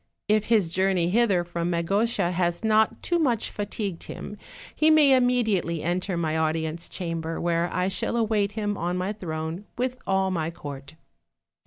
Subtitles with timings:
[0.27, 4.35] If his journey hither from Mago tia has not too much fatigued him,
[4.75, 9.65] he may immediately enter my audience chamber, where I shall await him on my throne,
[9.77, 10.95] with all my court."